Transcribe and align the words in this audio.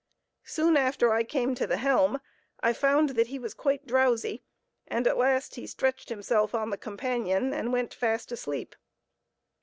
Soon 0.45 0.77
after 0.77 1.13
I 1.13 1.23
came 1.23 1.53
to 1.53 1.67
the 1.67 1.77
helm, 1.77 2.21
I 2.59 2.73
found 2.73 3.09
that 3.09 3.27
he 3.27 3.37
was 3.37 3.53
quite 3.53 3.85
drowsy, 3.85 4.41
and 4.87 5.05
at 5.05 5.15
last 5.15 5.53
he 5.57 5.67
stretched 5.67 6.09
himself 6.09 6.55
on 6.55 6.71
the 6.71 6.75
companion 6.79 7.53
and 7.53 7.71
went 7.71 7.93
fast 7.93 8.31
asleep. 8.31 8.75